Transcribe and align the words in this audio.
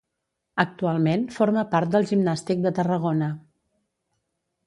Actualment 0.61 1.25
forma 1.35 1.65
part 1.75 1.91
del 1.97 2.09
Gimnàstic 2.13 2.65
de 2.65 2.73
Tarragona. 2.79 3.27